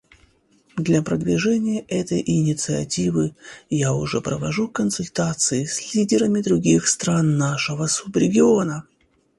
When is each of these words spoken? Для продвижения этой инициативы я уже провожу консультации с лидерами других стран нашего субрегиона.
Для 0.77 1.03
продвижения 1.03 1.81
этой 1.87 2.23
инициативы 2.25 3.35
я 3.69 3.93
уже 3.93 4.19
провожу 4.19 4.67
консультации 4.67 5.65
с 5.65 5.93
лидерами 5.93 6.41
других 6.41 6.87
стран 6.87 7.37
нашего 7.37 7.85
субрегиона. 7.85 8.85